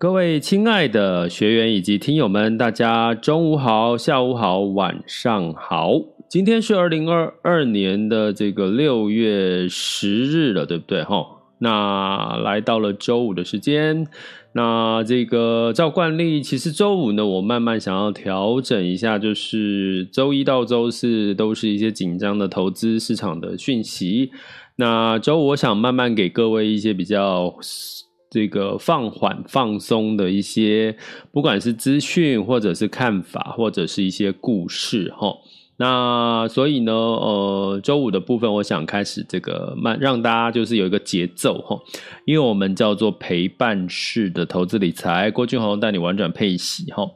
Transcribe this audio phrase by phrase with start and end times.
[0.00, 5.90] 各位亲爱的学员以及听友们，大家中午好、下午好、晚上好。
[6.28, 11.02] 今天是二零二二年的这个六月十日了，对不对？
[11.02, 11.26] 哈，
[11.58, 14.06] 那来到了周五的时间。
[14.52, 24.30] 那这个照惯例，其实周五呢，我慢慢想要调整一下，就是周一到周四都是一些紧张的投资市场的讯息。
[24.76, 27.56] 那周五我想慢慢给各位一些比较。
[28.30, 30.96] 这个放缓、放松的一些，
[31.32, 35.36] 不管是资讯，或者是看法，或者是一些故事，哈。
[35.80, 41.80] 那所以呢，呃，周五的部分，我想开始这个慢，让大家就是有一个节奏，哈。
[42.24, 47.08] 因为我们叫做陪伴式的投资理财，郭俊宏带你玩转配息，哈。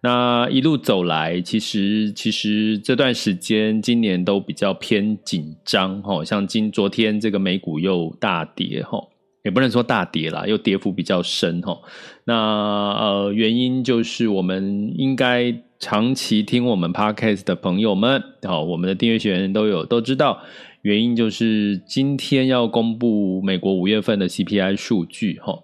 [0.00, 6.24] 那一路走来，其实其实这段时间，今年都比较偏紧张，哈。
[6.24, 8.98] 像今昨天这个美股又大跌，哈。
[9.46, 11.78] 也不能说大跌啦，又跌幅比较深哈。
[12.24, 20.42] 那呃，原因就是我们应该长期听我们 Podcast 的朋友们，好，我们的订阅学员都有都知道，
[20.82, 25.62] 原因就是今天要公布美国五月份的 CPI 数据齁。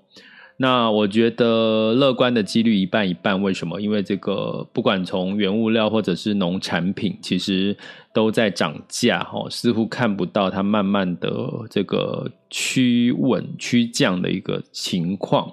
[0.63, 3.81] 那我觉得乐观的几率一半一半，为什么？
[3.81, 7.77] 因为这个不管从原物料或者是农产品，其实
[8.15, 11.29] 都在涨价，哈，似乎看不到它慢慢的
[11.69, 15.53] 这个趋稳趋降的一个情况。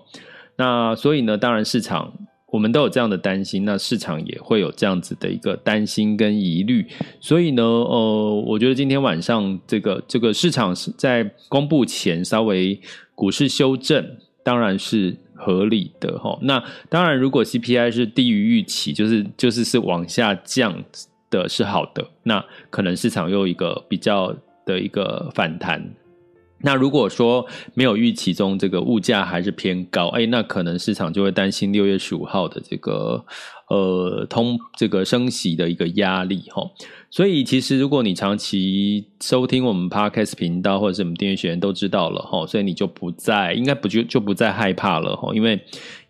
[0.57, 2.13] 那所以呢，当然市场
[2.51, 6.85] 我们都有这样的担心，那市场也会有这样子的一个担心跟疑虑。
[7.19, 12.79] 所以呢，呃，我觉得今天晚上这个这个市场是在公布前稍微
[13.15, 14.05] 股市修正。
[14.43, 16.37] 当然是合理的哈。
[16.41, 20.83] 那当然，如果 CPI 是低于预期，就是就是是往下降
[21.29, 22.07] 的，是好的。
[22.23, 24.35] 那可能市场又一个比较
[24.65, 25.93] 的一个反弹。
[26.61, 33.23] 那如果说没有预期中这个物价还是偏高，哎，那可能市场就会担心六月十五号的这个
[33.69, 36.63] 呃通这个升息的一个压力哈。
[37.11, 45.59] 所以其实如果你长期收听我们 Podcast 频道或者是我们订阅学员都知道了哈，所以你就不再应该不就就不再害怕了哈，因为。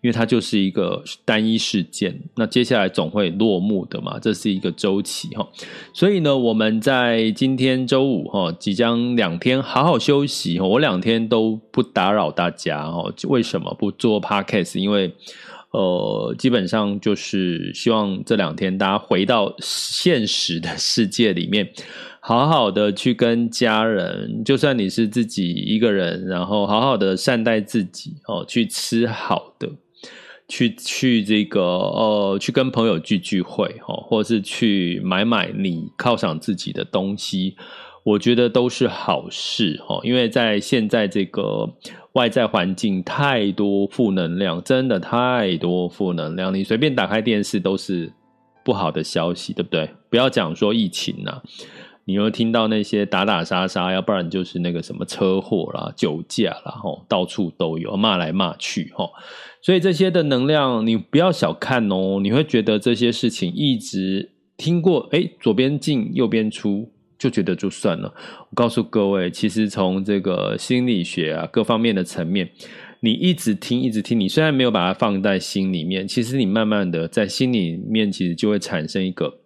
[0.02, 5.46] 因为它就是一个单一事件，那接下来总会落幕的嘛，这是一个周期哈。
[5.92, 13.14] 所以呢，我们在今天周五哈，即将两天好好休息，我两天都不打扰大家哈。
[13.28, 14.80] 为什么不做 Podcast？
[14.80, 15.14] 因为
[15.72, 21.70] 呃，基本上就是希望这两天大家回到现实的世界里面，
[22.20, 29.70] 好好的去跟家人，就算你是自己一个人，然后好好的善待自己哦，去吃好的。
[30.52, 37.56] 去去这个呃，去跟朋友聚聚会哈，或者是去买买你犒赏自己的东西，
[38.04, 40.00] 我觉得都是好事哈。
[40.04, 41.70] 因为在现在这个
[42.14, 48.12] 外在环境太多负能量，真的太多负能量，你随便打开电视都是
[48.64, 49.90] 不好的消息，对不对？
[50.10, 51.42] 不要讲说疫情呐，
[52.06, 59.12] 你又听到那些打打杀杀，要不然就是那个什么车祸啦、酒驾啦，吼，到处都有，骂来骂去，吼。
[59.62, 62.20] 所以这些的能量，你不要小看哦。
[62.24, 66.90] 你会觉得这些事情一直听过，诶，左边进右边出，
[67.20, 68.12] 就觉得就算了。
[68.50, 72.50] 我告诉各位，其实从这个心理学啊各方面的层面，
[73.02, 79.38] 你一直听一直听，你虽然没有把它放在心里面，其实你慢慢的在心里面，其实就会产生一个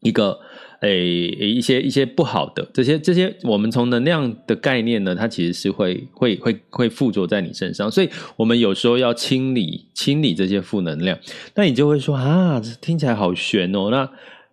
[0.00, 0.40] 一个。
[0.82, 11.18] 诶，一些一些不好的这些这些，我们从能量的概念呢，它其实是会会会会附着在你身上，所以我们有时候要清理清理这些负能量。
[11.54, 13.88] 那你就会说啊，听起来好玄哦。
[13.90, 14.06] 那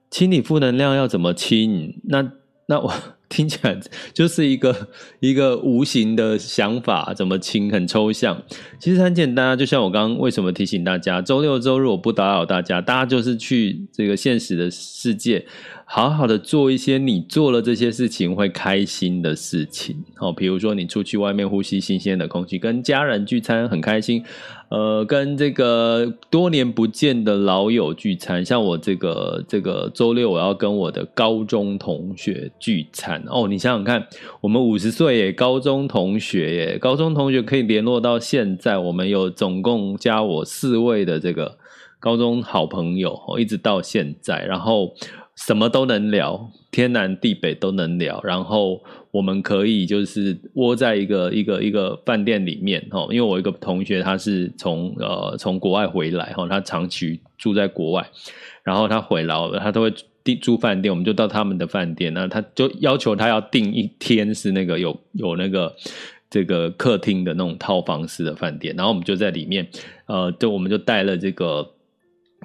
[0.09, 1.99] 清理负能量要怎么清？
[2.05, 2.23] 那
[2.67, 2.93] 那我
[3.27, 3.77] 听起来
[4.13, 4.89] 就是一个
[5.19, 8.41] 一个无形的想法，怎么亲很抽象？
[8.79, 15.45] 其实很简单啊，就像我刚刚为什么提醒大家，周六周日我不打扰大家，大家就是去这个现实的世界。
[15.85, 24.23] 好好的做一些你做了这些事情会开心的事情，好，比如说你出去外面呼吸新鲜的空气，跟家人聚餐很开心，
[24.69, 34.07] 呃，跟这个多年不见的老友聚餐，像我这个这个周六我要跟我的高中同学聚餐哦，你想想看，
[34.41, 41.57] 我们五十岁耶，高中同学耶，高中同学可以联络到现在，我们有总共加我四位的这个
[41.99, 44.95] 高中好朋友哦，一直到现在，然后。
[45.35, 48.21] 什么都能聊，天南地北都能聊。
[48.23, 58.07] 然后我们可以就是窝在一个一个一个饭店里面哦，因为我一个同学他是从呃从国外回来哈，他长期住在国外，
[58.63, 59.93] 然后他回来了，他都会
[60.23, 65.75] 订住饭店，我们就到他们的饭店，那他就要求他要订一天是那个有有那个
[66.29, 69.67] 这个客厅的那种套房式的饭店，然后我们就在里面，
[70.05, 71.71] 呃，就我们就带了这个。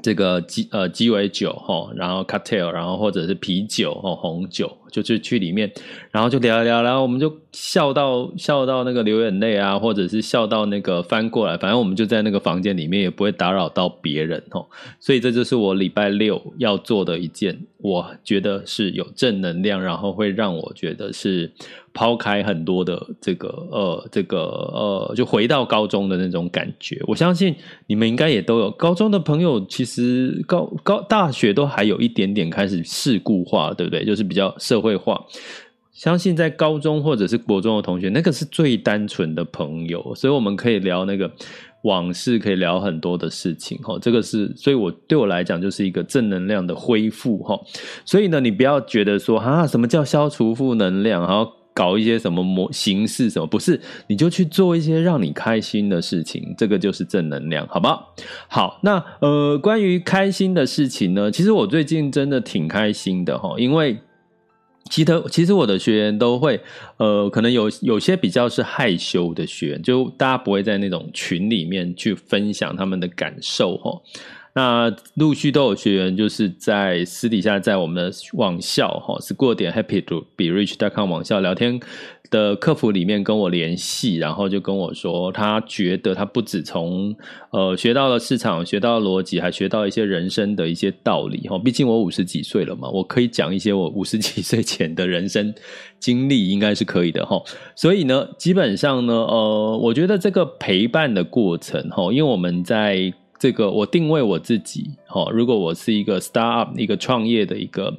[0.03, 5.71] 这个鸡呃鸡尾酒哈，然后 c a t t a i l 然后或者是啤酒哦红酒，就去去里面，
[6.11, 14.67] 然后就聊一聊，然后我们就笑到笑到那个流眼泪啊，或者是笑到那个翻过来，反正我们就在那个房间里面，也不会打扰到别人哦。
[15.01, 21.53] 所以这就是我礼拜六要做的一件，我觉得是有正能量，然后会让我觉得是。
[21.95, 26.97] 抛开很多的这个呃，这个呃，就回到高中的那种感觉。
[27.09, 27.53] 我相信
[27.89, 34.05] 你们应该也都有高中的朋友，其实高高大学都还有一点点开始世故化，对不对？
[34.05, 35.25] 就是比较社会化。
[35.93, 41.31] 相信在高中或者是国中的同学，那个是最单纯的朋友，所以我们可以聊那个
[41.83, 43.77] 往事，可以聊很多的事情。
[43.79, 47.39] 哈，这个是，所以我对我来讲就是一个正能量的恢复。
[47.39, 47.61] 哈，
[48.05, 51.21] 所以呢，你不要觉得说啊，什么叫消除负能量？
[51.23, 51.53] 然后。
[51.75, 58.15] 搞一些什么模形式什么，不是，你就去做一些让你开心的事情，这个就是正能量，好不好？
[58.49, 63.97] 好，那呃，关于开心的事情呢，其实我最近真的挺开心的齁，因为
[64.91, 66.61] 其实其实我的学员都会，
[66.97, 74.01] 呃，可能有有些比较是害羞的学员，就大家不会在那种群里面去分享他们的感受哈。
[74.55, 81.79] 那陆续都有学员就是在私底下在我们的网校哈是过点 happy to be rich dot com 网校聊天
[82.31, 87.15] 的客服里面跟我联系，然后就跟我说，他觉得他不止从
[87.51, 91.59] 呃学到了市场，学到了逻辑，还学到一些人生的一些道理哈。
[91.59, 95.55] 毕竟我五十几岁了嘛，我可以讲一些我五十几岁前的人生
[95.99, 97.43] 经历，应该是可以的哈。
[97.75, 103.13] 所以呢，基本上呢，呃，我觉得这个陪伴的过程哈，因为我们在。
[103.41, 107.97] 这个我定位我自己，哦，如果我是一个 startup 一个创业的一个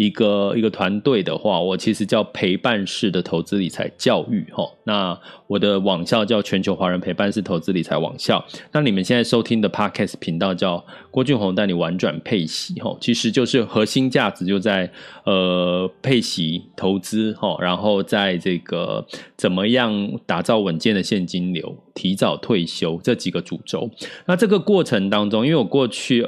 [0.00, 4.64] 一个一个团队的话，我其实叫陪伴式的投资理财教育，哈。
[4.84, 8.42] 那我的网校叫全球华人陪伴式投资理财网校。
[8.72, 14.90] 那你们现在收听的 podcast 频道叫郭俊宏带你玩转配息，哈，其实就是核心价值就在
[15.24, 19.06] 呃配息投资，哈，然后在这个
[19.36, 23.90] 怎么样打造稳健的现金流，提早退休这几个主轴。
[24.24, 26.26] 那这个过程当中，因为我过去。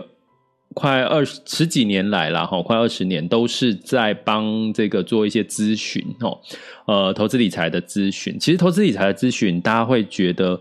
[0.74, 6.38] 快二十十几年来了哈，快二十年都是在帮这个做一些咨询哦，
[6.86, 8.38] 呃，投资理财的咨询。
[8.38, 10.60] 其实投资理财的咨询，大家会觉得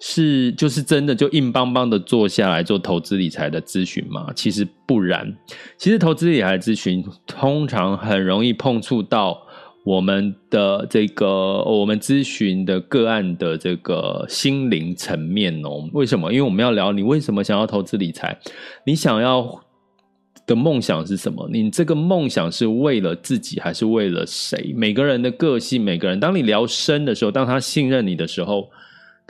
[0.00, 4.32] 是就是真的就硬邦邦的坐下来做投资理财的咨询吗？
[4.34, 5.36] 其实不然。
[5.76, 9.41] 其实投资理财咨询通常很容易碰触到。
[9.84, 16.32] 我们的这个我们咨询的个案的这个心灵层面哦，为什么？
[16.32, 18.38] 因为我们要聊你为什么想要投资理财，
[18.84, 19.60] 你想要
[20.46, 21.48] 的梦想是什么？
[21.52, 24.72] 你这个梦想是为了自己还是为了谁？
[24.76, 28.68] 每个人的个性，每个人，当你聊深的时候，当他信任你的时候。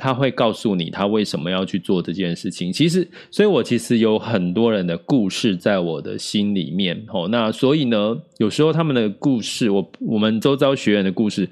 [0.02, 2.72] 他会告诉你他为什么要去做这件事情。
[2.72, 7.00] 其实，所以我其实有很多人的故事在我的心里面。
[7.06, 11.48] 哦，那所以呢，有时候他们的故事，我我们周遭学员的故事，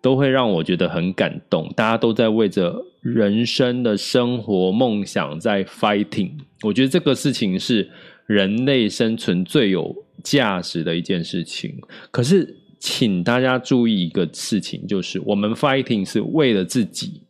[0.00, 1.70] 都会让我觉得很感动。
[1.76, 6.30] 大家都在为着人生的生活梦想在 fighting。
[6.62, 7.86] 我觉得这个事情是
[8.24, 11.74] 人类生存最有价值的一件事情。
[12.10, 17.20] 可是，请大家注意一个事情，就是我们 fighting 是为了自己。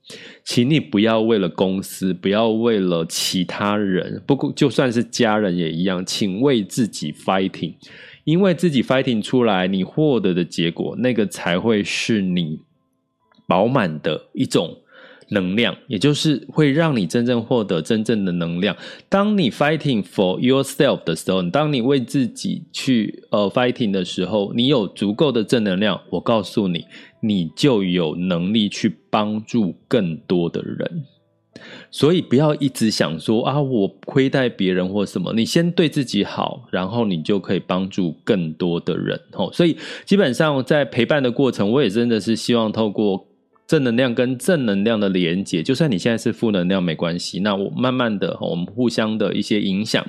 [0.53, 7.75] 请你不要为了公司，不要为了其他人，不过就算是家人也一样，请为自己 fighting，
[8.25, 12.59] 因为自己 fighting 出来，你获得的结果，那个才会是你
[13.47, 14.77] 饱满的一种
[15.31, 18.77] 能量，也就是会让你真正获得真正的能量。
[19.09, 26.85] 当你 fighting for yourself 的时候，当你为自己去呃 fighting 的时候，你有足够的正能量，我告诉你，
[27.21, 31.05] 你就有能力去帮助更多的人。
[31.91, 39.21] 所以不要一直想说啊，我亏待别人或什么，你先对自己好，然后你就可以帮助更多的人。
[39.33, 43.30] 吼，所以基本上在陪伴的过程，我也真的是希望透过。
[43.71, 47.39] 正能量跟正能量的连接，就算你现在是负能量没关系。
[47.39, 50.05] 那我慢慢的，我们互相的一些影响，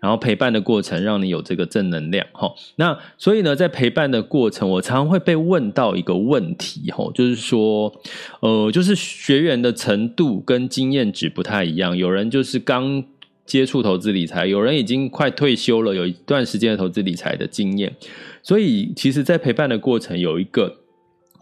[0.00, 2.26] 然后陪伴的过程，让你有这个正能量。
[2.32, 7.92] 哈，那所以呢，在陪伴的过程，我常常会被问到一个问题，哈，就是说，
[8.40, 11.94] 呃，就是学员的程度跟经验值不太一样。
[11.94, 13.04] 有人就是刚
[13.44, 17.94] 接触投资理财，有人已经快退休了，有一段时间的投资理财的经验。
[18.42, 20.78] 所以，其实，在陪伴的过程，有一个。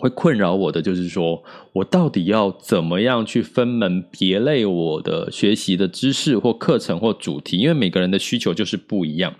[0.00, 1.42] 会困扰我的就是说，
[1.74, 7.58] 我到底要怎么样去分门别类我的学习的知识或课程或主题？
[7.58, 9.34] 因为每个人的需求就是不一样。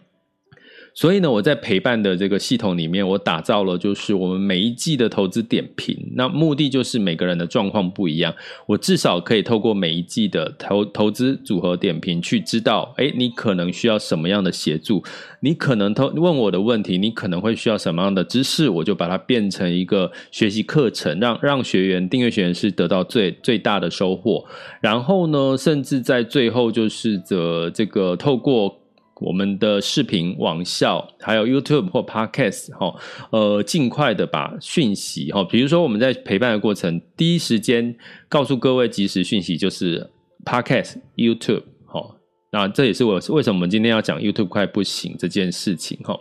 [0.93, 5.97] 所以呢，我在陪伴的这个系统里面，我打造了就是我们每一季的投资点评。
[6.15, 8.35] 那目的就是每个人的状况不一样，
[8.67, 15.03] 我至少可以透过每一季的投投资组合点评去知道，诶，你可能需要什么样的协助，
[15.41, 24.45] 你可能投问我的问题，你可能会需要什么样的知识，我就把它变成一个学习课程，让让学员订阅学员是得到最最大的收获。
[24.81, 28.80] 然后呢，甚至在最后就是这这个透过。
[29.21, 32.95] 我们的视频、网校，还有 YouTube 或 Podcast，哈，
[33.31, 37.95] 呃，尽快的把讯息，哈，比如说我们在陪伴的过程，第一时间
[38.29, 40.11] 告诉各位即时讯息，就是
[40.45, 42.17] Podcast、YouTube，哈，
[42.51, 46.19] 那这也是我为什么我们今天要讲 YouTube 快不行这件事情，哈。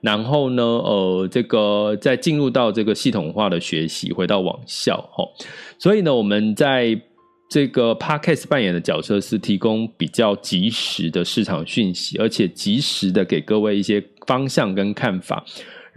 [0.00, 5.24] 然后呢，呃，这个再进入到这个系统化的学习，回到网校，哈，
[5.78, 7.00] 所以呢，我们在。
[7.48, 15.44] 这个 Podcast 扮演的角色是提供比较及时的市场讯息，而且及时的给各位一些方向跟看法，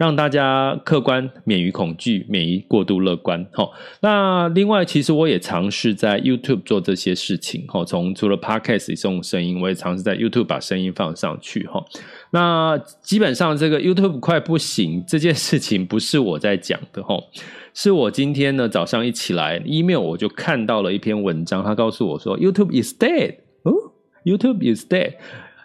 [0.02, 3.46] 让大家客观，免于恐惧，免于过度乐观。
[3.52, 7.64] 好，那另外，其实我也尝试在 YouTube 做这些事情。
[7.68, 11.64] 哈，从除了 Podcast 这种声音，我也尝试在 YouTube 把声音放上去。
[11.68, 11.80] 哈，
[12.32, 17.00] 那基本上这个 YouTube 快不行这件事情，不是我在讲的。
[17.04, 17.16] 哈。
[17.72, 23.72] 是我今天呢早上一起来，email 我就看到了一篇文章，他告诉我说 YouTube is dead，哦
[24.24, 25.14] ，YouTube is dead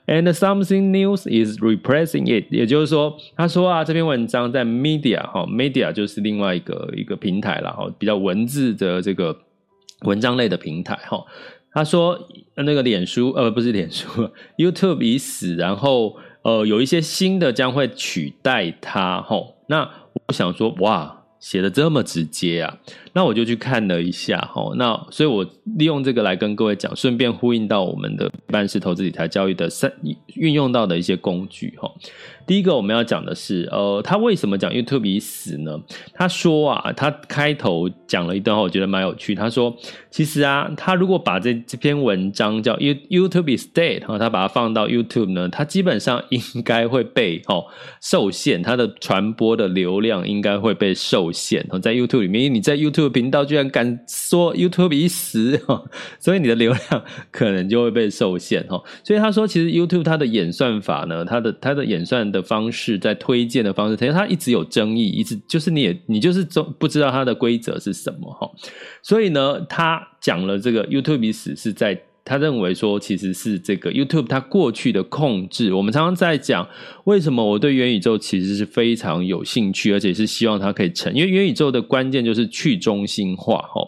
[0.07, 2.45] And something news is replacing it。
[2.49, 9.37] 也就是说，他说啊，这篇文章在 media 哈，media 就是另外一个一个平台了哈，比较文字的这个
[10.03, 11.23] 文章类的平台哈。
[11.73, 12.17] 他说
[12.55, 19.35] 那个脸书呃不是脸书， YouTube 已死，然后呃有一些新的将会取代它哈。
[19.67, 19.89] 那
[20.27, 21.15] 我想说哇。
[21.39, 22.77] 写的这么直接啊，
[23.17, 25.43] 那我就去看了一下哈，那所以我
[25.75, 29.91] 利用这个来跟各位讲，顺便呼应到我们的半式投资理财教育的三
[30.35, 31.91] 运用到的一些工具哈。
[32.45, 35.81] 第一个我们要讲的是，呃，他为什么讲 YouTube 死呢？
[36.13, 39.33] 他说啊，他开头讲了一段话，我觉得蛮有趣。
[39.33, 39.75] 他说，
[40.11, 47.65] 其实啊，他如果把这这篇文章叫 YouTube is dead，然后他把它放到 YouTube 呢，他基本上应该会被哦
[47.99, 51.67] 受限，它的传播的流量应该会被受限。
[51.81, 55.61] 在 YouTube 里面，因为你在 YouTube 频道居然敢说 YouTube 已死，
[56.19, 58.81] 所以你的流量 可能就会被受限哈。
[59.03, 62.43] 所以他说，其实 YouTube 它的演算法呢，它的它的演算的。
[62.47, 66.47] 方式在推荐的方式，它一直有争议，一直就是你也你就是
[66.79, 68.49] 不知道它的规则是什么哈，
[69.03, 72.06] 所以呢，他讲了这个 YouTube 已死是在。
[72.27, 75.73] 他认为说，其实是这个 YouTube 它过去的控制。
[75.73, 76.67] 我们常常在讲，
[77.05, 81.13] 为什么我对元宇宙其实是非常有兴趣，而且是希望它可以成。
[81.13, 83.59] 因为元宇宙的关键就是去中心化。
[83.59, 83.81] 哈，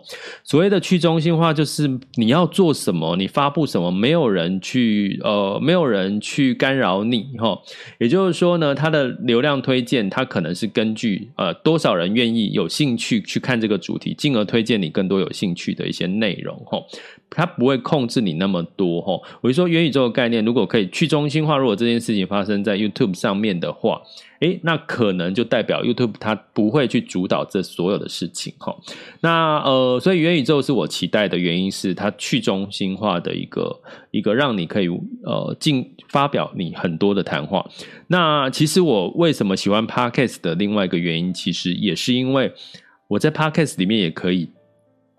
[0.46, 7.28] 所谓的去中心化，就是你要做什么，你发布什么，没有人去呃，没有人去干扰你。
[7.38, 7.60] 哈，
[8.00, 16.56] 也就是说呢，它的流量推荐，它可能是根据呃多少人愿意有兴趣去看这个主题，进而推荐你更多有兴趣的一些内容。
[16.66, 16.80] 哈。
[17.30, 24.02] 它不会控制你那么多哈，我就说元宇宙的概念，如果可以去中心化，如果这件事情发生在 YouTube 上面的话，
[24.40, 28.76] 诶，那可能就代表 YouTube 它不会去主导这所有的事情哈。
[29.22, 33.80] 那呃，所以元宇宙是我期待的原因是它去中心化的一个
[34.12, 34.88] 一个让你可以
[35.24, 37.70] 呃进发表你很多的谈话。
[38.08, 42.52] 那其实我为什么喜欢 Podcast 的另外一个原因，其实也是因为
[43.08, 44.50] 我在 Podcast 里面也可以。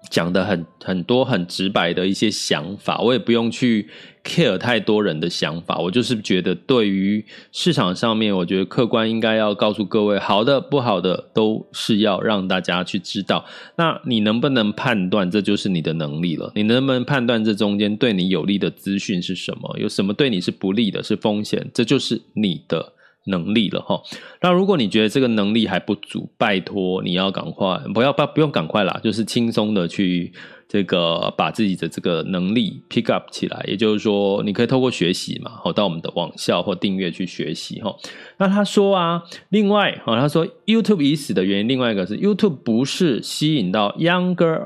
[0.09, 3.89] 讲的很很多很直白的一些想法，我也不用去
[4.25, 13.45] care 太多人的想法，我就是觉得对于市场上面，我觉得客观应该要告诉各位，好的不好的都是要让大家去知道。
[13.77, 16.51] 那你能不能判断，这就是你的能力了。
[16.55, 19.79] 你能不能判断这中间对你有利的资讯是什么？
[19.79, 21.71] 有什么对你是不利的，是风险？
[21.75, 22.95] 这就是你的。
[23.31, 24.03] 能力了哈，
[24.43, 30.33] 那如果你觉得这个能力还不足，拜托你要赶快，不要不不用赶快啦，就是轻松的去
[30.69, 37.97] 这个把自己的这个能力 pick up 起来，也就是说，你可以透过学习嘛，好到我们的网校或订阅去学习哈。
[38.39, 44.61] 那他说啊，另外啊，他说 YouTube 已死的原因，另外一个是 YouTube 不是吸引到 younger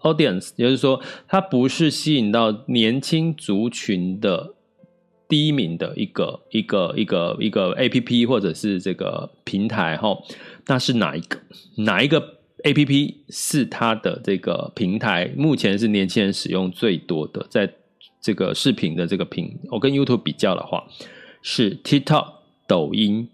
[0.00, 4.54] audience，也就是说，它不是吸引到年轻族群的。
[5.30, 10.18] 第一名的一个一个一个一个 A P P 或者是这个平台哈，
[10.66, 11.38] 那是哪一个？
[11.76, 15.32] 哪一个 A P P 是它的这个平台？
[15.36, 17.72] 目前是年轻人使用最多的，在
[18.20, 20.84] 这个视频的这个平，我跟 YouTube 比较的话，
[21.40, 22.26] 是 TikTok
[22.66, 23.28] 抖音。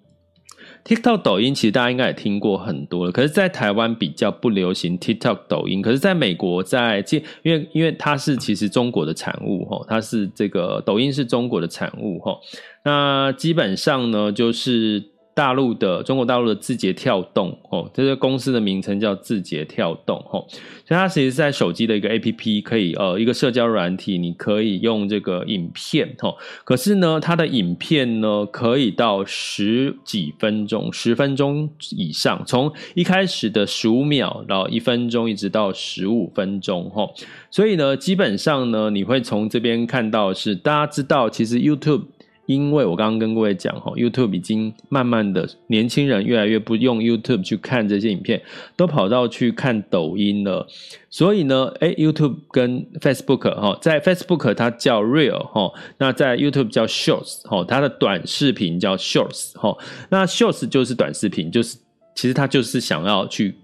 [0.86, 5.82] TikTok、抖音其实大家应该也听过很多了，可是，在台湾比较不流行 TikTok、抖音。
[5.82, 7.04] 可是，在美国，在
[7.42, 12.38] 因为因为它是其实中国的产物哈，它是这个抖音是中国的产物哈，
[12.84, 15.02] 那基本上呢就是。
[15.36, 26.34] 大陆的中国大陆的字节跳动哦，这个公司的名称叫字节跳动哦，所以它其实是在手机的一个 APP，可以呃一个社交软体，你可以用这个影片哦。
[26.64, 37.10] 可是呢，它的影片呢可以到十几分钟，十分钟以上，从一开始的十五秒到一分钟，一直到十五分钟哦。
[37.50, 42.04] 所以呢，基本上呢，你会从这边看到是大家知道，其实 YouTube。
[42.46, 48.40] 因为我刚刚跟各位讲哈，YouTube 已经慢慢的年轻人越来越不用 YouTube 去看这些影片，
[48.76, 50.66] 都跑到去看抖音了。
[51.10, 59.76] 所以呢，诶，YouTube 跟 Facebook 哈，在 Facebook 它叫 Real 哈，那在 YouTube 叫 Shorts 哈，它的短视频叫 Shorts 哈，
[60.10, 61.76] 那 Shorts 就是短视频，就是
[62.14, 63.54] 其实它就是想要去。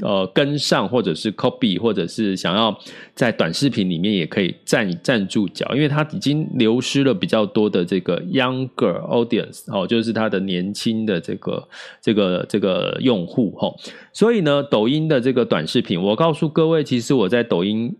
[0.00, 2.76] 呃，跟上或者是 copy，或者是想要
[3.14, 11.68] 在短视频里面也可以站站住脚，因为它已经流失了比较多的这个 younger audience 哦，就是它的年轻的这个
[12.02, 13.72] 这个这个用户哈，
[14.12, 17.94] 所以呢，抖音的这个短视频，我告诉各位，其实我在抖音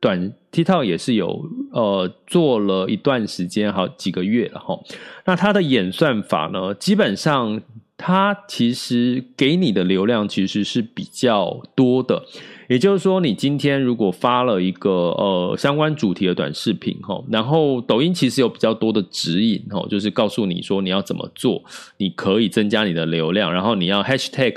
[0.00, 4.78] 短 TikTok 也是有呃做了一段时间，好几个月了哈。
[5.24, 7.62] 那它的演算法呢，基本上。
[8.00, 12.24] 它其实给你的流量其实是比较多的，
[12.68, 21.60] 也就是说，你今天如果发了一个呃相关主题的短视频哈，然后抖音其实有比较多的指引哈，就是告诉你说你要怎么做，
[21.96, 24.54] 你可以增加你的流量，然后你要 hashtag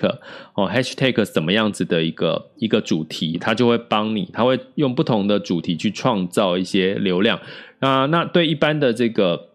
[0.53, 7.39] 哦 hashtag 怎么样子的一个一个主题，它就会帮你，它会用不同的主题去创造一些流量
[7.79, 9.47] 啊，那对一般的这个。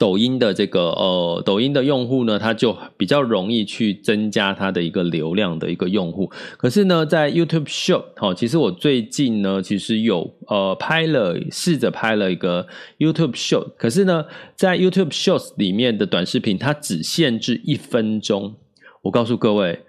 [0.00, 6.30] 抖音的这个呃，抖音的用户呢，他就比较容易去增加他的一个流量的一个用户。
[6.56, 12.66] 可是呢，在 YouTube shop 哦，其实我最近呢，其实有呃拍了，试着拍了一个
[12.98, 13.72] YouTube Shop，。
[13.76, 14.24] 可是呢，
[14.56, 18.54] 在 YouTube Shorts 里面的短视频，它只限制一分钟。
[19.02, 19.80] 我告诉各位。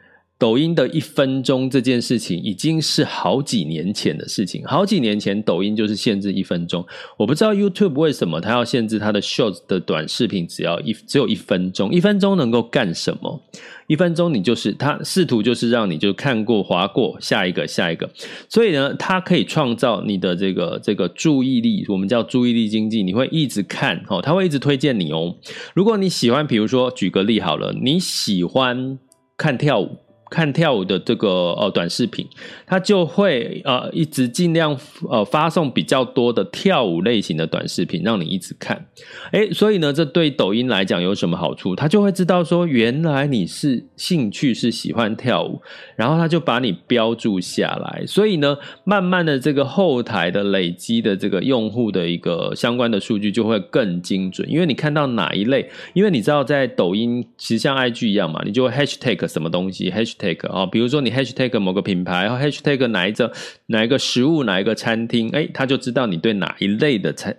[0.41, 6.84] 抖音的一分钟这件事情已经是好几年前的事情，好几年前抖音就是限制一分钟。
[7.15, 13.39] 我不知道 YouTube 为什么它要限制它的 Shorts 的短视频只要一只有一分钟，一分钟能够干什么？
[13.86, 18.10] 一分钟你就是它试图就是让你就看过滑过下一个下一个，
[18.49, 25.36] 所以呢，它可以创造你的这个这个注意力，我们叫注意力经济，你会一直看哦，它会一直推荐你哦。
[25.75, 28.97] 如果你喜欢，比如说举个例好了，你喜欢
[29.38, 29.97] 看跳舞。
[30.32, 31.28] 看跳舞的这个
[31.60, 32.26] 呃短视频，
[32.65, 34.76] 它就会呃一直尽量
[35.10, 38.88] 呃发送比较多的跳舞类型的短视频，让你一直看。
[39.34, 41.76] 诶，所以呢，这对抖音来讲有什么好处？
[41.76, 45.62] 它就会知道说，原来你是兴趣是喜欢跳舞，
[45.98, 48.06] 然后它就把你标注下来。
[48.08, 60.20] 所以呢，慢慢的这个后台的累积的这个用户的一个相关的数据就会更精准，因为你看到哪一类，因为你知道在抖音其实像 IG 一样嘛，你就会 hashtag 什么东西 hashtag。
[60.21, 63.31] Hashtag 啊，比如说你 hashtag 某个品牌，然后 hashtag 哪一个
[63.67, 67.36] 哪一个食物，哪一个餐厅，哎，他就知道你对哪一类的餐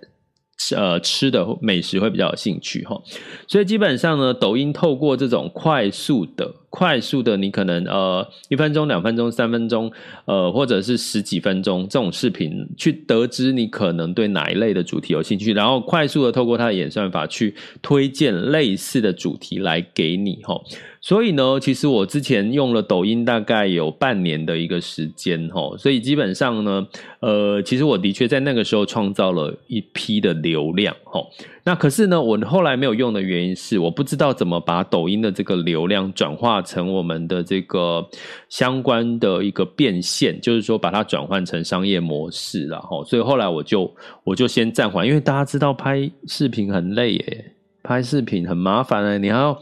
[0.75, 3.01] 呃吃的美食会比较有兴趣哈。
[3.47, 6.53] 所以基本上呢，抖音透过这种快速的。
[6.75, 9.91] 快速的，你可能呃一分钟、两分钟、三分钟，
[10.25, 20.59] 呃或者是十几分钟这种视频，去得知你可能对哪一类的主题有兴趣，然后快速的透过它的演算法去推荐类似的主题来给你哈。
[20.99, 26.87] 所以呢，其实我之前用了抖音大概有半年的一个时间哈，所以基本上呢，
[27.19, 31.21] 呃，其实我的确在那个时候创造了一批的流量哈。
[31.65, 38.07] 那可是呢，我后来没有用的原因是，我不知道怎么把抖音的这个流量转化成我们的这个
[38.49, 43.05] 相关的一个变现，就是说把它转换成商业模式了齁。
[43.05, 49.57] 所以后来我就我就先暂缓，因为大家知道拍视频很累耶，拍视频很麻烦哎，你还要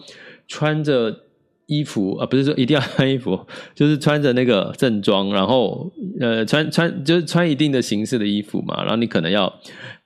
[0.48, 1.16] 穿着。
[1.68, 3.40] 衣服啊，不是说一定要穿衣服，
[3.74, 9.48] 就是穿着那个正装，然后呃，穿穿就是穿一定的形式的衣服嘛，然后你可能要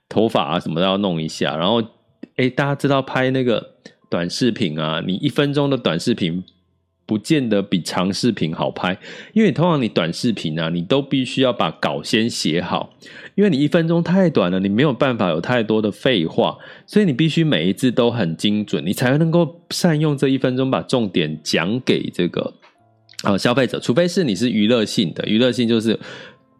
[0.08, 1.82] 头发啊什么都要弄一下，然后
[2.36, 3.74] 诶，大家知道拍那个
[4.10, 6.44] 短视频啊，你一分钟的短视频。
[7.08, 8.98] 不见得比长视频好拍，
[9.32, 12.92] 因为通常你短视频啊，你都必须要把稿先写好，
[13.36, 22.52] 因为你一分钟太短了，你没有办法有太多的废话，所以你必须每一字都很精准，你才能够善用这一分钟把重点讲给这个
[23.22, 23.78] 啊消费者。
[23.78, 25.96] 除非是你是娱乐性的，娱乐性就是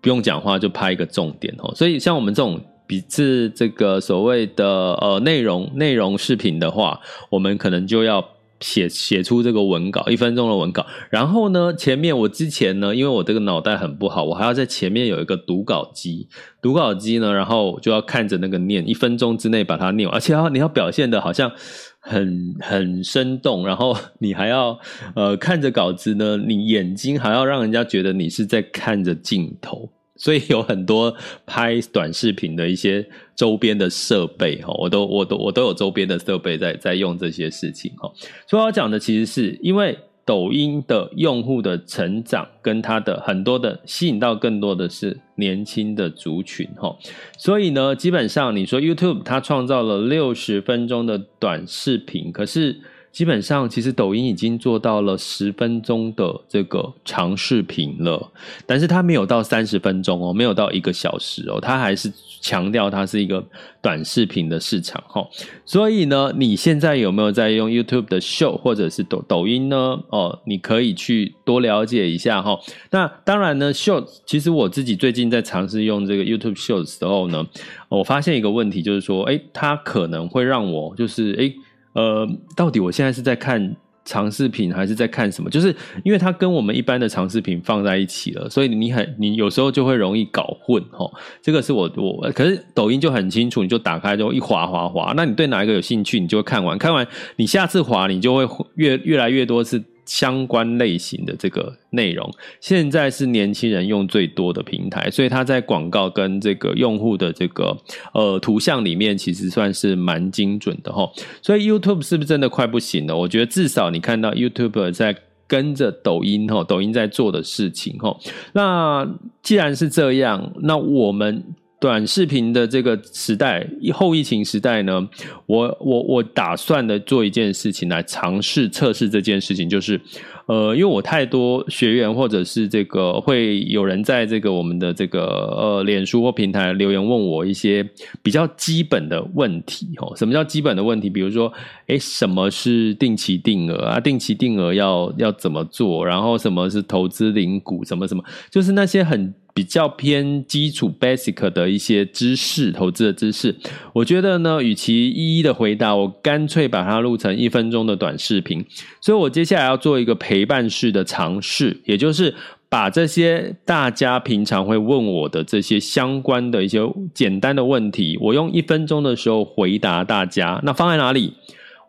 [0.01, 1.75] 不用讲话就拍一个重点哦。
[1.75, 8.25] 所以像我们这种比是这个所谓的呃内容内容视频的话，我们可能就要。
[8.59, 16.27] 写写出这个文稿，一分钟的文稿，然后呢，前面我之前呢，因为我这个脑袋很不好，我还要在前面有一个读稿机，
[16.63, 21.53] 读稿机呢，然后就要看着那个念，一分钟之内把它念完，而且要你要表现得好像
[22.01, 24.79] 很很生动，然后你还要
[25.15, 29.91] 呃看着稿子呢，你眼睛还要让人家觉得你是在看着镜头。
[30.17, 38.11] 所以有很多拍短视频的一些周边的设备哈，我都我都我都有周边的设备在在用这些事情哈。
[38.47, 46.97] 所要讲的其实是因为抖音的用户的成长跟它的很多的吸引到更多的是年轻的族群哈。
[47.39, 52.81] 所以呢，基本上你说 YouTube 它创造了六十分钟的短视频，可是。
[53.17, 58.31] 基本上，其实抖音已经做到了十分钟的这个长视频了，
[58.67, 63.43] 但是它没有到三十分钟哦，没有到一个小时哦，它还是强调它是一个
[63.81, 65.27] 短视频的市场哈。
[65.65, 69.99] 所以呢，你现在有没有在用 YouTube 的 Show 或者是抖抖音呢？
[70.11, 72.61] 哦，你可以去多了解一下哈。
[72.91, 77.47] 那当然呢，Show 其实我自己最近在尝试用这个 YouTube Show 的时候呢，
[77.89, 81.57] 我发现一个问题，就是说，诶，它可能会让我就是诶。
[81.97, 85.51] 呃，到底我现在是在看长视频还是在看什么？
[85.51, 91.11] 就是因为它跟我们一般的长视频放在一起了，所以你很你有时候就会容易搞混哦。
[91.43, 97.05] 这个是我我，可是抖音就很清楚，你就打开就一滑滑滑，那你对哪一个有兴趣，你就会看完，看完
[97.37, 99.83] 你下次滑你就会越越来越多次。
[100.07, 107.77] 相关类型的这个内容，现在是年轻人用最多的平台，所以它在广告跟这个用户的这个
[108.15, 111.13] 呃图像里面，其实算是蛮精准的齁。
[111.43, 113.17] 所以 YouTube 是不是真的快不行了？
[113.17, 115.15] 我觉得至少你看到 YouTube 在
[115.47, 118.17] 跟着抖音齁，抖音在做的事情齁。
[118.53, 119.07] 那
[119.43, 121.45] 既然是这样，那我们。
[121.79, 125.07] 短视频的这个时代，后疫情时代呢，
[125.45, 130.01] 我我我打算的做一件事情来尝试测试这件事情，就是，
[130.47, 137.87] 呃，因为我太多学员或者是这个会有人在这个我们的这个呃脸书或平台留言问我一些
[138.23, 140.17] 比较基本的问题哦。
[140.17, 141.11] 什么叫基本的问题？
[141.11, 141.53] 比如说，
[141.89, 144.01] 诶，什么是定期定额啊？
[144.01, 146.07] 定期定额要要怎么做？
[146.07, 147.85] 然后什么是投资零股？
[147.85, 148.25] 什么什么？
[148.51, 149.35] 就是那些很。
[149.57, 153.57] 比较偏基础 basic 的一些知识，投资的知识，
[153.95, 158.63] 我觉得呢，与其一一的回答，我干脆把它录成一分钟的短视频。
[159.01, 162.35] 所以我接下来要做一个陪伴式的尝试，也就是
[162.69, 166.81] 把这些大家平常会问我的这些相关的一些
[167.15, 170.61] 简单的问题，我用一分钟的时候回答大家。
[170.65, 171.33] 那放在哪里？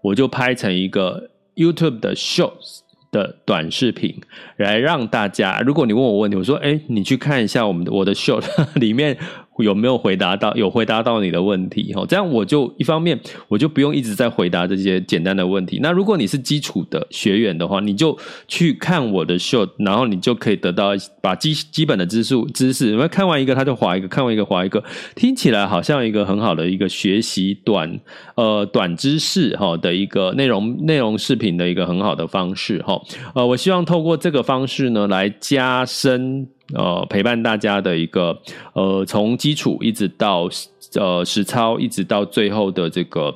[0.04, 2.87] 我就拍成一个 YouTube 的 Shows，。
[3.12, 4.22] 的短视频
[4.58, 8.42] 来让大家，如果你问我问题，我说，哎，你去看一下我们的我的 show
[8.76, 9.18] 里面。
[9.60, 10.54] 有没有回答到？
[10.56, 15.80] 有回答到你的问题哈，这样我就一方面我就不用一直在回答这些简单的问题。
[15.82, 18.18] 那如果你是基础的学员的话，你就
[18.48, 20.92] 去看我的 show，然后你就可以得到
[21.22, 22.92] 把基基本的知识知识。
[22.92, 24.84] 因为看完一个他就划一个，看完一个划一个，
[25.16, 28.00] 听起来好像一个很好的一个学习短
[28.36, 33.02] 呃短知识哈的一个内容内容视频的一个很好的方式哈。
[33.36, 36.48] 呃，我希望透过这个方式呢来加深。
[36.74, 38.38] 呃，陪伴大家的一个
[38.74, 40.50] 呃，从基础一直到
[40.96, 43.34] 呃实操，一直到最后的这个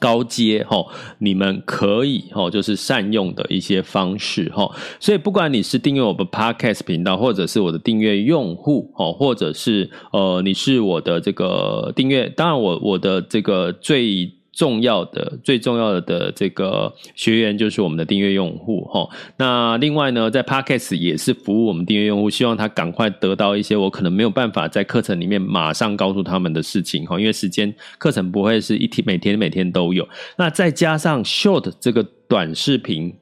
[0.00, 0.84] 高阶哈，
[1.18, 4.68] 你们可以哈，就是善用的一些方式哈。
[4.98, 14.37] 所以不管你是订阅我的 Podcast 频道，或者是我的订阅用户哦，或者是呃你是我的这个订阅，当然我我的这个最。
[14.58, 19.08] 重要的、最重要的这个学员就是我们的订阅用户哈。
[19.36, 27.20] 那另外呢，在 Podcast 也是服务我们订阅用户，希望他赶快得到一些我可能没有办法在课程里面马上告诉他们的事情哈。
[27.20, 30.08] 因为时间课程不会是一天每天每天都有。
[30.36, 33.14] 那再加上 Short 这个短视频，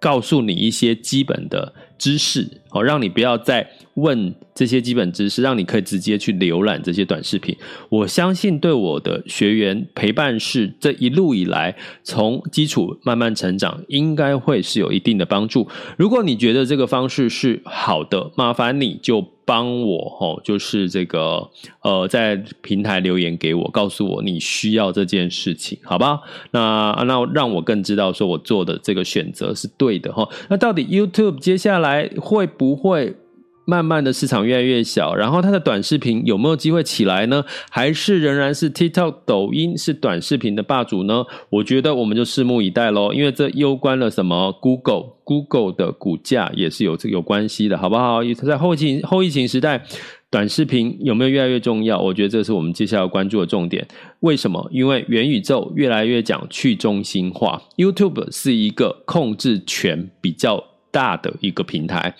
[0.00, 7.56] 告诉你一些基本的知识，哦，让你不要再问这些基本知识，让你可以直接去浏览这些短视频。
[7.88, 15.68] 我相信对我的学员陪伴是这一路以来，从基础慢慢成长，应该会是有一定的帮助。
[15.96, 21.48] 如果你觉得这个方式是好的，麻烦你就帮我吼，就是这个
[21.80, 26.20] 呃，在平台留言给我，告诉我你需要这件事情，好吧？
[26.50, 30.28] 那那让我更知道说我做的这个选择是对的哈。
[30.50, 33.16] 那到底 YouTube 接下来会不会
[33.68, 37.44] 慢慢的市场越来越小，然后它的短视频有没有机会起来呢？
[37.68, 41.26] 还是仍然是 TikTok、抖音是短视频的霸主呢？
[41.50, 48.24] 我觉得我们就拭目以待喽，因为这攸关了什么？Google，Google 的股价也是有这个有关系的，好不好？
[48.42, 49.84] 在后疫情后疫情时代，
[50.30, 52.00] 短视频有没有越来越重要？
[52.00, 53.86] 我觉得这是我们接下来要关注的重点。
[54.20, 54.66] 为什么？
[54.72, 62.14] 因为元宇宙越来越讲去中心化，YouTube 是一个控制权比较大的一个平台，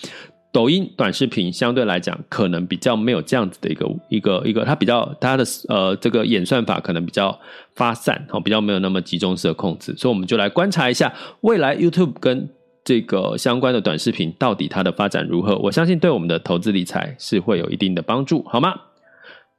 [0.59, 7.39] 抖音短视频相对来讲可能比较没有这样子的一个一个一个，它比较它的呃这个演算法可能比较
[7.77, 12.51] 发散，哦，比较没有那么集中式的控制，所以我们就来观察一下未来 YouTube 跟
[12.83, 15.57] 这个相关的短视频到底它的发展如何。
[15.59, 18.75] 我相信对我们的投资理财是会有一定的帮助，好吗？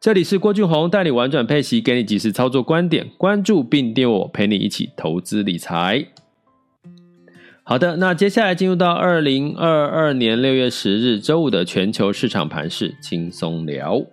[0.01, 6.07] 这里是郭俊宏带你玩转配息，给你及时操作观点，关注并订阅我，陪你一起投资理财。
[7.69, 14.03] 好的，那接下来进入到二零二二年六月十日周五的全球市场盘势轻松聊。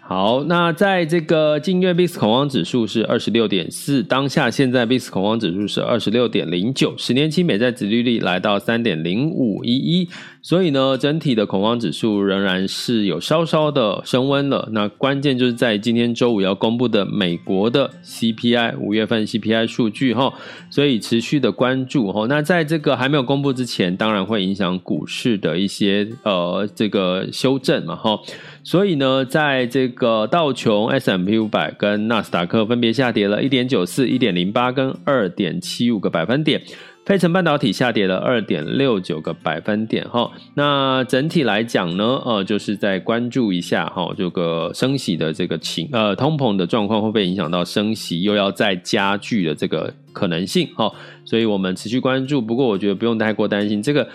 [0.00, 10.08] 好，那在这个近月 VIX 恐慌指数是二十六点四，当下现在 VIX 恐慌指数是二十六点零九，十年期美债殖利率来到三点零五一一。
[10.44, 14.68] 所以呢，整体的恐慌指数仍然是有稍稍的升温了。
[14.72, 20.34] 那关键就是在今天周五要公布的美国的 CPI 五月份 CPI 数据哈，
[20.68, 22.26] 所以持续的关注哈。
[22.28, 28.20] 那在这个还没有公布之前，当然会影响股市的一些呃这个修正嘛哈。
[28.62, 36.60] 所以呢，在这个道琼 S M P 五百跟纳斯达克分别下跌了一点九四、一点零八跟二点七五个百分点。
[37.04, 50.90] 费城半导体下跌了二点六九个百分点哈，那整体来讲呢，呃，就是在关注一下哈，这个升息的这个情呃通膨的状况会不会影响到升息又要再加剧的这个可能性哈，
[51.26, 52.40] 所以我们持续关注。
[52.40, 54.08] 不过我觉得不用太过担心，这个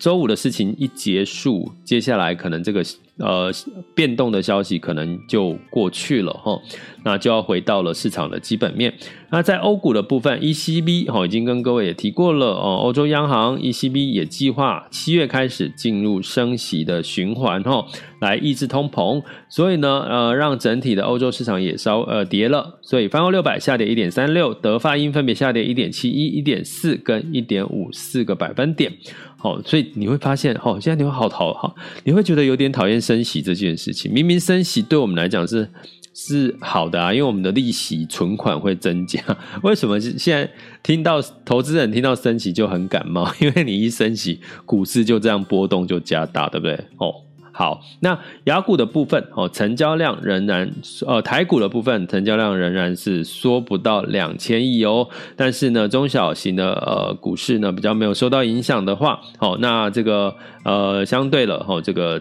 [0.00, 2.82] 周五的事情一结束，接下来可能这个。
[3.18, 3.52] 呃，
[3.94, 6.58] 变动的消息可能就过去了哈，
[7.04, 8.92] 那就要回到了市场的基本面。
[9.30, 17.86] 那在欧股的部分，ECB 哈已经跟各位也提过了哦，欧洲央行 ECB 也计划七月开始进入升息的循环哈，
[18.22, 19.22] 来抑制通膨。
[19.48, 22.78] 所以呢，呃，让整体的欧洲市场也稍呃跌了。
[22.80, 28.90] 所以泛欧六百下跌一点三六，德法英分别下跌一点七一、一点四跟一点五四个百分点。
[29.36, 34.12] 好，所以你会发现，哦，现在你会好讨好，你会觉得有点讨厌升息这件事情。
[34.12, 35.68] 明明升息对我们来讲是
[36.14, 39.20] 是好的啊，因为我们的利息存款会增加。
[39.64, 40.48] 为什么现在
[40.80, 43.28] 听到投资人听到升息就很感冒？
[43.40, 46.74] 因为你一升息，股市就这样波动就加大，对不对？
[46.98, 47.12] 哦。
[47.52, 50.72] 好，那雅股的部分哦，成交量仍然
[51.06, 55.06] 呃，台股的部分成交量仍然是缩不到两千亿哦。
[55.36, 60.34] 但是呢，中小型的呃股市呢比较没有受到影响的话，好，那这个
[60.64, 62.20] 呃相对了哈，这个。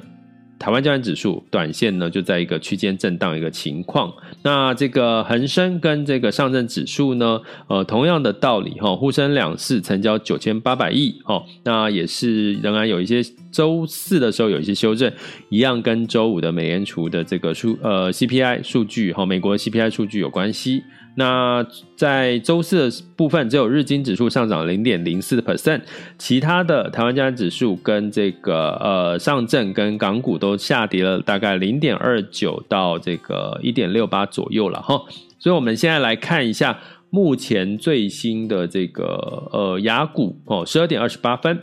[0.62, 15.12] 台湾加权指数短线呢就在一个区间震荡一个情况，那这个恒生跟这个上证指数呢，呃，同样的道理哈，沪深两市成交九千八百亿哈，那也是仍然有一些周四的时候有一些修正，
[15.50, 20.84] 一样跟周五的美联储的这个数呃 CPI 数据哈，美国 CPI 数据有关系。
[21.15, 21.65] 那
[21.97, 25.82] 在周四的部分，只有日经指数上涨零点零四 percent，
[26.17, 35.02] 其他的台湾加权指数跟这个呃上证跟港股都下跌了大概零点二九到这个一点六八左右了哈。
[35.38, 41.62] 所以我们现在来看一下目前最新的这个呃雅股哦，十二点二十八分。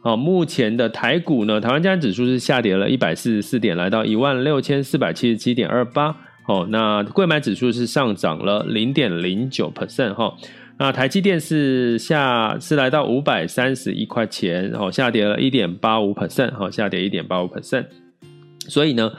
[0.00, 6.16] 好，目前的台股呢，台湾加权指数是下跌了一百四十四点，来到一万六千四百七十七点二八。
[6.46, 10.34] 哦，那柜买指数是上涨了零点零九 percent 哈。
[10.78, 17.86] 那台积电是下是来到五百三十一块钱，然后下跌了一点八五 percent，哈，下跌一点八五 percent。
[18.66, 19.12] 所以呢，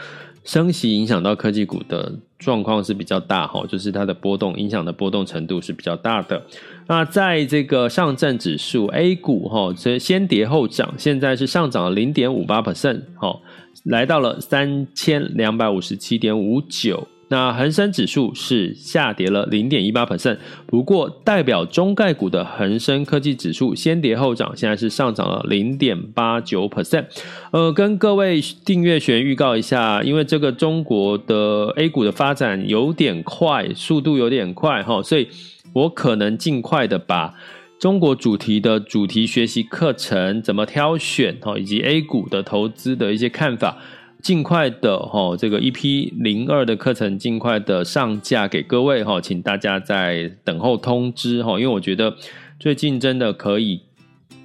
[0.44, 6.42] 升息影响到科技股的状况是比较大，哈，就是它的波动影响的波动程度是比较大的。
[6.88, 13.40] 那在这个上证指数 A 股，哈，这先跌后涨，现在是上涨了零点五八 percent，哈，
[13.86, 17.08] 来到了三千两百五十七点五九。
[17.34, 27.06] 那恒生指数是下跌了零点一八 percent，不过代表中概股的恒生科技指数先跌后涨，现在是上涨了零点八九 percent。
[27.52, 35.28] 呃，跟各位订阅学员预告一下，因为这个中国的 A 股的发展有点快，速度有点快哈，所以
[35.74, 37.34] 我可能尽快的把
[37.80, 43.80] 中国主题的主题学习课程怎么挑选哈，以及 A 股的投资的一些看法。
[44.24, 52.16] 尽快的哈，这个一批零二的课程尽快的上架给各位哈，请大家在等候通知哈，因为我觉得
[52.58, 53.82] 最近真的可以。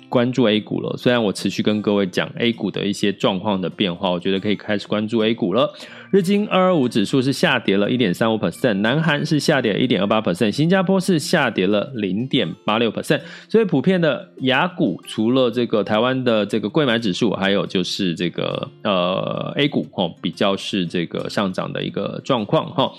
[0.08, 5.72] 关注 A 股了，虽然我持续跟各位讲 A 股的一些状况的变化，我觉得可以开始关注 A 股了。
[6.10, 13.20] 日经二二五指数是下跌了一点三五 percent，南韩是下跌一点二八 percent，新加坡是下跌了零点八六 percent。
[13.48, 22.90] 所以普遍的雅股，除了这个台湾的这个柜买指数，还有就是这个呃 A 股哈，比较是这个上涨的一个状况哈。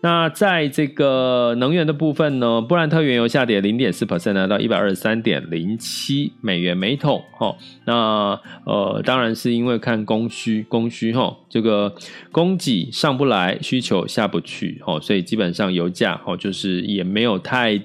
[0.00, 7.20] 那在这个能源的部分呢，布兰特原油下跌零点四 percent，来到一百二十三点零七美元每桶。
[7.36, 11.92] 哈，那呃，当然是因为看供需，供需哈，这个
[12.30, 17.80] 供给上不来，需求下不去，哈，所以基本上油价哈，就是也没有太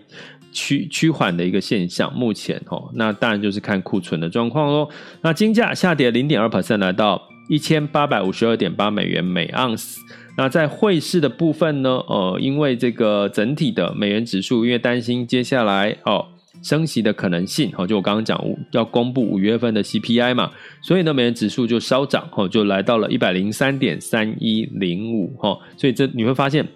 [0.51, 2.13] 趋趋缓的一个现象。
[2.13, 4.87] 目前哈，那当然就是看库存的状况喽。
[5.21, 9.99] 那金价下跌零点二 percent，来到一千八百五十二点八美元每盎司。
[10.35, 11.91] 那在汇市的部分呢？
[12.07, 16.25] 呃，因为这个整体的美元指数，因为担心接下来哦
[16.63, 20.49] 升息的可能性，哦，就我刚刚讲要公布五月份的 CPI 嘛，
[20.81, 26.67] 所以呢，美元指数就稍涨，哦，就来到了一百零三点三一零五，哈，所以这你会发现，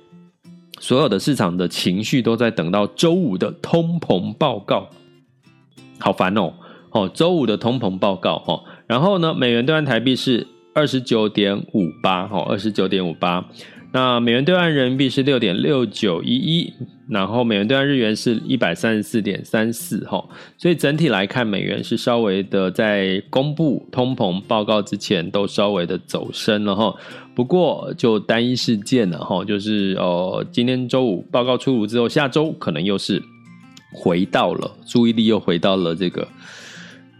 [0.79, 4.87] 所有的市场的情绪都在等到周五的通膨报告，
[5.97, 6.53] 好烦哦，
[6.91, 10.45] 哦，周五的通膨报告，哈，然后呢，美元兑换台币是。
[10.77, 13.43] 二十九点五八，哈，二十九点五八。
[13.93, 16.71] 那美元兑换人民币是六点六九一一，
[17.09, 20.23] 然后美元兑换日元是一百三十四点三四，哈。
[20.55, 26.93] 所以整体来看，美元是稍微的在公布通膨报告之前都稍微的走升了，哈。
[27.33, 33.19] 不过就单一事件了，哈，就是呃，今天周五报告出炉之后，下周可能又是
[33.91, 36.27] 回到了注意力又回到了这个。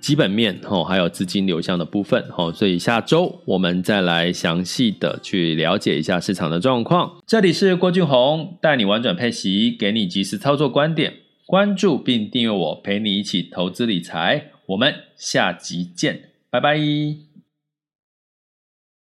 [0.08, 7.12] 基本面哦，还有资金流向的部分哦，所以下周我们再来详细的去了解一下市场的状况。
[7.28, 11.12] 这里是郭俊宏，带你玩转配息，给你及时操作观点。
[11.46, 14.46] 关注并订阅我，陪你一起投资理财。
[14.68, 17.27] 我们下集见，拜拜。